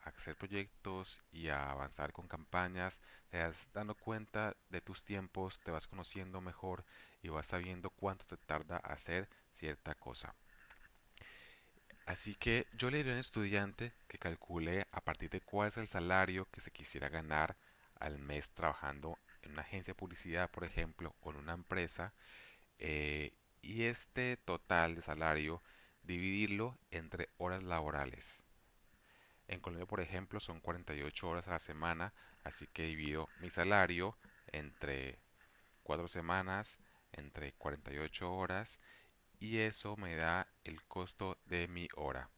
hacer 0.04 0.36
proyectos 0.36 1.22
y 1.32 1.50
a 1.50 1.72
avanzar 1.72 2.12
con 2.12 2.28
campañas, 2.28 3.02
te 3.30 3.40
vas 3.40 3.70
dando 3.74 3.96
cuenta 3.96 4.56
de 4.70 4.82
tus 4.82 5.04
tiempos, 5.04 5.60
te 5.62 5.72
vas 5.72 5.88
conociendo 5.88 6.42
mejor 6.42 6.86
y 7.22 7.30
vas 7.30 7.48
sabiendo 7.48 7.90
cuánto 7.90 8.26
te 8.26 8.38
tarda 8.38 8.78
hacer 8.78 9.30
cierta 9.54 9.96
cosa. 9.96 10.36
Así 12.06 12.36
que 12.36 12.68
yo 12.74 12.92
le 12.92 12.98
diría 12.98 13.14
a 13.14 13.16
un 13.16 13.20
estudiante 13.20 13.94
que 14.08 14.20
calcule 14.20 14.88
a 14.92 15.02
partir 15.02 15.30
de 15.30 15.42
cuál 15.42 15.70
es 15.70 15.78
el 15.78 15.88
salario 15.88 16.48
que 16.52 16.62
se 16.62 16.72
quisiera 16.72 17.10
ganar 17.10 17.58
al 18.00 18.20
mes 18.20 18.50
trabajando 18.52 19.18
en 19.42 19.54
una 19.54 19.62
agencia 19.62 19.94
de 19.94 20.00
publicidad, 20.00 20.52
por 20.52 20.64
ejemplo, 20.66 21.16
o 21.22 21.32
en 21.32 21.38
una 21.38 21.54
empresa, 21.54 22.14
eh, 22.80 23.34
y 23.62 23.84
este 23.86 24.38
total 24.38 24.96
de 24.96 25.02
salario 25.02 25.64
dividirlo 26.06 26.78
entre 26.92 27.30
horas 27.38 27.64
laborales. 27.64 28.46
En 29.48 29.60
Colombia, 29.60 29.86
por 29.86 30.02
ejemplo, 30.02 30.40
son 30.40 30.60
48 30.60 31.30
horas 31.30 31.48
a 31.48 31.52
la 31.52 31.60
semana, 31.60 32.14
así 32.44 32.68
que 32.68 32.84
divido 32.84 33.30
mi 33.40 33.50
salario 33.50 34.18
entre 34.48 35.20
4 35.84 36.08
semanas, 36.08 36.80
entre 37.12 37.54
48 37.54 38.34
horas, 38.34 38.80
y 39.40 39.60
eso 39.60 39.98
me 39.98 40.16
da 40.16 40.48
el 40.64 40.84
costo 40.84 41.38
de 41.46 41.68
mi 41.68 41.88
hora, 41.96 42.30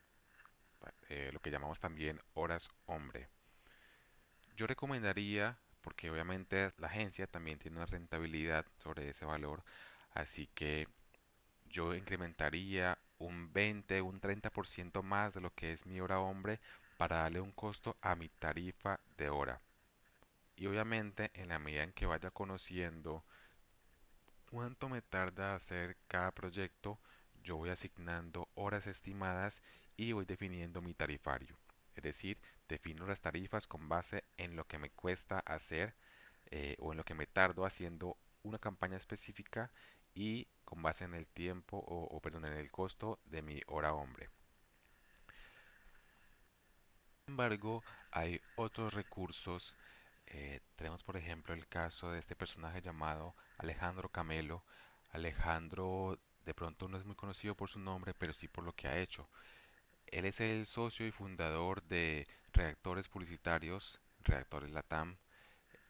eh, 1.10 1.30
lo 1.32 1.40
que 1.40 1.52
llamamos 1.52 1.80
también 1.80 2.22
horas 2.34 2.70
hombre. 2.86 3.30
Yo 4.56 4.68
recomendaría, 4.68 5.58
porque 5.82 6.10
obviamente 6.10 6.74
la 6.78 6.88
agencia 6.88 7.28
también 7.28 7.60
tiene 7.60 7.78
una 7.78 7.86
rentabilidad 7.86 8.66
sobre 8.78 9.10
ese 9.10 9.26
valor, 9.26 9.64
así 10.14 10.48
que 10.48 10.88
yo 11.66 11.96
incrementaría 11.96 12.98
un 13.20 13.52
20, 13.54 14.02
un 14.02 14.20
30% 14.22 15.04
más 15.04 15.34
de 15.34 15.42
lo 15.42 15.54
que 15.54 15.72
es 15.72 15.86
mi 15.86 16.00
hora 16.00 16.20
hombre 16.20 16.60
para 16.98 17.18
darle 17.18 17.42
un 17.42 17.52
costo 17.52 17.98
a 18.02 18.16
mi 18.16 18.30
tarifa 18.30 19.00
de 19.18 19.30
hora. 19.30 19.62
Y 20.56 20.66
obviamente 20.68 21.32
en 21.34 21.50
la 21.50 21.60
medida 21.60 21.84
en 21.84 21.94
que 21.94 22.06
vaya 22.06 22.32
conociendo 22.32 23.24
cuánto 24.50 24.90
me 24.90 25.02
tarda 25.02 25.56
hacer 25.56 25.98
cada 26.08 26.32
proyecto, 26.32 27.00
yo 27.44 27.58
voy 27.58 27.70
asignando 27.70 28.50
horas 28.56 28.88
estimadas 28.88 29.62
y 29.96 30.12
voy 30.14 30.26
definiendo 30.26 30.82
mi 30.82 30.94
tarifario. 30.94 31.58
Es 31.96 32.04
decir, 32.04 32.38
defino 32.68 33.08
las 33.08 33.22
tarifas 33.22 33.68
con 33.68 33.90
base 33.90 34.24
en 34.38 34.56
lo 34.56 34.66
que 34.66 34.78
me 34.78 34.90
cuesta 34.90 35.40
hacer 35.40 35.96
eh, 36.52 36.76
o 36.80 36.92
en 36.92 36.98
lo 36.98 37.04
que 37.04 37.16
me 37.16 37.26
tardo 37.28 37.66
haciendo 37.66 38.18
una 38.44 38.60
campaña 38.60 38.98
específica 38.98 39.72
y 40.14 40.48
con 40.68 40.82
base 40.82 41.06
en 41.06 41.14
el 41.14 41.28
tiempo 41.28 41.78
o, 41.78 42.20
perdón, 42.20 42.44
en 42.44 42.54
el 42.54 42.70
costo 42.70 43.20
de 43.24 43.42
mi 43.42 43.62
hora 43.68 43.94
hombre. 43.94 44.30
Sin 47.26 47.32
embargo, 47.34 47.84
hay 48.12 48.42
otros 48.58 48.94
recursos. 48.94 49.78
Eh, 50.26 50.60
tenemos, 50.76 51.04
por 51.04 51.16
ejemplo, 51.16 51.54
el 51.54 51.68
caso 51.70 52.12
de 52.12 52.20
este 52.20 52.36
personaje 52.36 52.82
llamado 52.82 53.34
Alejandro 53.58 54.10
Camelo. 54.10 54.66
Alejandro 55.12 56.20
de 56.44 56.54
pronto 56.54 56.90
no 56.90 56.98
es 56.98 57.06
muy 57.06 57.16
conocido 57.16 57.56
por 57.56 57.70
su 57.70 57.80
nombre, 57.80 58.14
pero 58.14 58.34
sí 58.34 58.50
por 58.50 58.66
lo 58.66 58.74
que 58.74 58.90
ha 58.90 59.00
hecho. 59.00 59.30
Él 60.08 60.26
es 60.26 60.42
el 60.42 60.66
socio 60.66 61.08
y 61.08 61.12
fundador 61.12 61.82
de 61.84 62.28
Reactores 62.52 63.08
Publicitarios, 63.08 64.02
Reactores 64.20 64.72
Latam, 64.72 65.18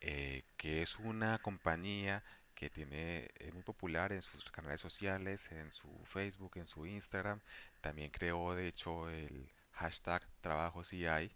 eh, 0.01 0.43
que 0.55 0.84
es 0.84 0.98
una 1.00 1.39
compañía 1.39 2.24
que 2.57 2.71
tiene, 2.71 3.29
es 3.35 3.53
muy 3.53 3.61
popular 3.61 4.11
en 4.11 4.23
sus 4.23 4.51
canales 4.51 4.81
sociales, 4.81 5.51
en 5.51 5.71
su 5.71 5.87
Facebook, 6.05 6.53
en 6.57 6.65
su 6.67 6.87
Instagram. 6.87 7.39
También 7.81 8.09
creó, 8.09 8.55
de 8.55 8.67
hecho, 8.67 9.09
el 9.09 9.51
hashtag 9.73 10.27
Trabajo 10.41 10.83
si 10.83 11.05
es 11.05 11.29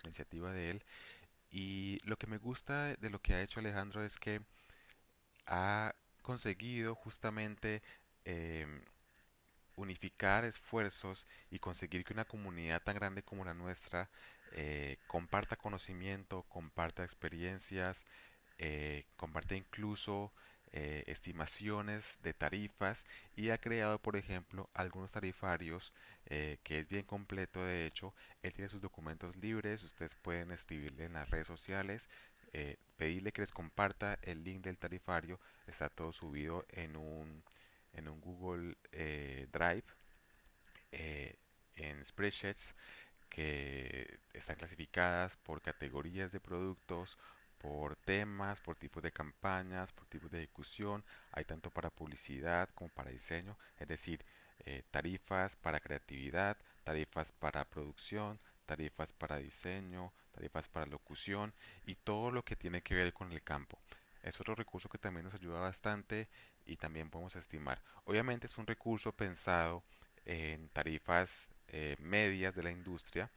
una 0.00 0.08
iniciativa 0.10 0.52
de 0.52 0.70
él. 0.70 0.84
Y 1.50 1.98
lo 2.04 2.18
que 2.18 2.26
me 2.26 2.36
gusta 2.38 2.94
de 2.96 3.10
lo 3.10 3.20
que 3.20 3.34
ha 3.34 3.42
hecho 3.42 3.60
Alejandro 3.60 4.04
es 4.04 4.18
que 4.18 4.42
ha 5.46 5.94
conseguido 6.22 6.94
justamente 6.94 7.82
em, 8.24 8.82
unificar 9.76 10.44
esfuerzos 10.44 11.26
y 11.50 11.58
conseguir 11.58 12.04
que 12.04 12.12
una 12.12 12.26
comunidad 12.26 12.82
tan 12.82 12.96
grande 12.96 13.22
como 13.22 13.44
la 13.46 13.54
nuestra 13.54 14.10
eh, 14.52 14.98
comparta 15.06 15.56
conocimiento, 15.56 16.42
comparta 16.50 17.02
experiencias, 17.04 18.06
eh, 18.58 19.04
comparte 19.16 19.56
incluso 19.56 20.32
eh, 20.78 21.04
estimaciones 21.06 22.18
de 22.22 22.34
tarifas 22.34 23.06
y 23.34 23.50
ha 23.50 23.58
creado, 23.58 23.98
por 23.98 24.16
ejemplo, 24.16 24.68
algunos 24.74 25.10
tarifarios 25.10 25.94
que 26.26 26.80
es 26.80 26.88
bien 26.88 27.04
completo. 27.04 27.64
De 27.64 27.86
hecho, 27.86 28.14
él 28.42 28.52
tiene 28.52 28.68
sus 28.68 28.82
documentos 28.82 29.36
libres, 29.36 29.82
ustedes 29.84 30.14
pueden 30.16 30.50
escribirle 30.50 31.04
en 31.04 31.14
las 31.14 31.30
redes 31.30 31.46
sociales, 31.46 32.10
pedirle 32.96 33.32
que 33.32 33.42
les 33.42 33.52
comparta 33.52 34.18
el 34.22 34.42
link 34.44 34.62
del 34.64 34.76
tarifario, 34.78 35.40
está 35.66 35.88
todo 35.88 36.12
subido 36.12 36.66
en 36.70 36.96
un, 36.96 37.44
en 37.92 38.08
un 38.08 38.20
Google 38.20 38.76
Drive, 39.52 39.84
en 41.76 42.04
spreadsheets 42.04 42.74
que 43.28 44.18
están 44.32 44.56
clasificadas 44.56 45.36
por 45.36 45.62
categorías 45.62 46.32
de 46.32 46.40
productos, 46.40 47.18
por 47.58 47.96
temas, 47.96 48.60
por 48.60 48.76
tipos 48.76 49.02
de 49.02 49.12
campañas, 49.12 49.92
por 49.92 50.06
tipos 50.06 50.30
de 50.30 50.38
ejecución. 50.38 51.04
Hay 51.32 51.44
tanto 51.44 51.70
para 51.70 51.90
publicidad 51.90 52.68
como 52.74 52.90
para 52.90 53.10
diseño, 53.10 53.58
es 53.78 53.88
decir, 53.88 54.24
eh, 54.60 54.82
tarifas 54.90 55.56
para 55.56 55.80
creatividad, 55.80 56.56
tarifas 56.84 57.32
para 57.32 57.64
producción, 57.64 58.40
tarifas 58.66 59.12
para 59.12 59.36
diseño, 59.38 60.12
tarifas 60.32 60.68
para 60.68 60.86
locución 60.86 61.54
y 61.84 61.94
todo 61.94 62.30
lo 62.30 62.44
que 62.44 62.56
tiene 62.56 62.82
que 62.82 62.94
ver 62.94 63.12
con 63.12 63.32
el 63.32 63.42
campo. 63.42 63.78
Es 64.22 64.40
otro 64.40 64.54
recurso 64.54 64.88
que 64.88 64.98
también 64.98 65.24
nos 65.24 65.34
ayuda 65.34 65.60
bastante 65.60 66.28
y 66.64 66.76
también 66.76 67.10
podemos 67.10 67.36
estimar. 67.36 67.80
Obviamente 68.04 68.46
es 68.46 68.58
un 68.58 68.66
recurso 68.66 69.12
pensado 69.12 69.84
en 70.24 70.68
tarifas 70.70 71.48
eh, 71.68 71.96
medias 72.00 72.54
de 72.54 72.62
la 72.64 72.70
industria 72.70 73.30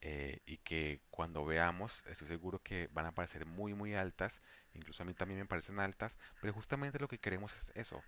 eh, 0.00 0.40
y 0.46 0.58
que 0.58 1.00
cuando 1.10 1.44
veamos 1.44 2.04
estoy 2.06 2.28
seguro 2.28 2.60
que 2.62 2.88
van 2.92 3.06
a 3.06 3.14
parecer 3.14 3.46
muy 3.46 3.74
muy 3.74 3.94
altas 3.94 4.42
incluso 4.74 5.02
a 5.02 5.06
mí 5.06 5.14
también 5.14 5.40
me 5.40 5.46
parecen 5.46 5.80
altas 5.80 6.18
pero 6.40 6.52
justamente 6.52 6.98
lo 6.98 7.08
que 7.08 7.18
queremos 7.18 7.56
es 7.56 7.72
eso 7.76 8.02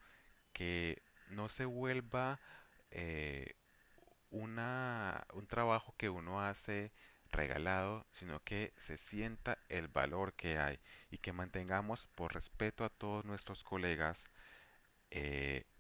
que 0.52 1.02
no 1.28 1.48
se 1.48 1.64
vuelva 1.66 2.40
eh, 2.90 3.54
una, 4.30 5.26
un 5.34 5.46
trabajo 5.46 5.94
que 5.96 6.08
uno 6.10 6.40
hace 6.40 6.92
regalado, 7.30 8.06
sino 8.12 8.40
que 8.44 8.72
se 8.76 8.96
sienta 8.98 9.58
el 9.68 9.88
valor 9.88 10.34
que 10.34 10.58
hay 10.58 10.80
y 11.10 11.18
que 11.18 11.32
mantengamos 11.32 12.06
por 12.14 12.34
respeto 12.34 12.84
a 12.84 12.90
todos 12.90 13.24
nuestros 13.24 13.64
colegas 13.64 14.30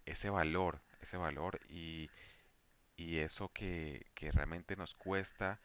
ese 0.06 0.30
valor, 0.30 0.80
ese 1.00 1.16
valor 1.16 1.60
y, 1.68 2.10
y 2.96 3.18
eso 3.18 3.50
que, 3.52 4.06
que 4.14 4.32
realmente 4.32 4.76
nos 4.76 4.94
cuesta, 4.94 5.60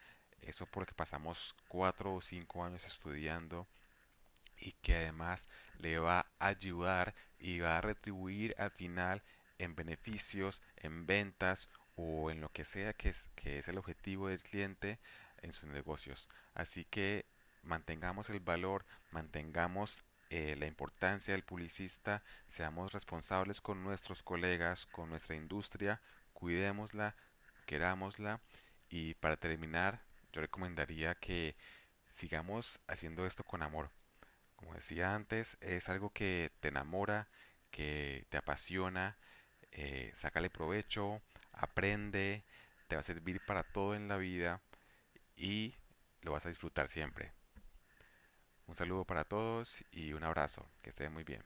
eso 0.46 0.66
porque 0.66 0.94
pasamos 0.94 1.54
cuatro 1.68 2.14
o 2.14 2.20
cinco 2.20 2.64
años 2.64 2.84
estudiando 2.84 3.66
y 4.58 4.72
que 4.72 4.96
además 4.96 5.48
le 5.78 5.98
va 5.98 6.20
a 6.38 6.46
ayudar 6.48 7.14
y 7.38 7.60
va 7.60 7.78
a 7.78 7.80
retribuir 7.80 8.54
al 8.58 8.70
final 8.70 9.22
en 9.58 9.74
beneficios, 9.74 10.62
en 10.76 11.06
ventas 11.06 11.68
o 11.96 12.30
en 12.30 12.40
lo 12.40 12.50
que 12.50 12.64
sea 12.64 12.92
que 12.92 13.10
es, 13.10 13.68
el 13.68 13.78
objetivo 13.78 14.28
del 14.28 14.42
cliente 14.42 14.98
en 15.42 15.52
sus 15.52 15.68
negocios. 15.68 16.28
Así 16.54 16.84
que 16.84 17.26
mantengamos 17.62 18.30
el 18.30 18.40
valor, 18.40 18.84
mantengamos 19.10 20.04
eh, 20.30 20.56
la 20.58 20.66
importancia 20.66 21.34
del 21.34 21.44
publicista, 21.44 22.22
seamos 22.48 22.92
responsables 22.92 23.60
con 23.60 23.84
nuestros 23.84 24.22
colegas, 24.22 24.86
con 24.86 25.10
nuestra 25.10 25.36
industria, 25.36 26.00
cuidémosla, 26.32 27.14
querámosla 27.66 28.40
y 28.88 29.14
para 29.14 29.36
terminar 29.36 30.02
yo 30.34 30.40
recomendaría 30.40 31.14
que 31.14 31.56
sigamos 32.10 32.80
haciendo 32.88 33.24
esto 33.24 33.44
con 33.44 33.62
amor. 33.62 33.90
Como 34.56 34.74
decía 34.74 35.14
antes, 35.14 35.56
es 35.60 35.88
algo 35.88 36.10
que 36.10 36.50
te 36.60 36.68
enamora, 36.68 37.28
que 37.70 38.26
te 38.30 38.36
apasiona, 38.36 39.16
eh, 39.70 40.10
sácale 40.14 40.50
provecho, 40.50 41.22
aprende, 41.52 42.44
te 42.88 42.96
va 42.96 43.00
a 43.00 43.04
servir 43.04 43.40
para 43.46 43.62
todo 43.62 43.94
en 43.94 44.08
la 44.08 44.16
vida 44.16 44.60
y 45.36 45.74
lo 46.22 46.32
vas 46.32 46.46
a 46.46 46.48
disfrutar 46.48 46.88
siempre. 46.88 47.32
Un 48.66 48.74
saludo 48.74 49.04
para 49.04 49.24
todos 49.24 49.84
y 49.92 50.14
un 50.14 50.24
abrazo, 50.24 50.68
que 50.82 50.90
estén 50.90 51.12
muy 51.12 51.22
bien. 51.24 51.42